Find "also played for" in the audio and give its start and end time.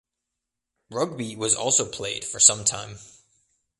1.53-2.39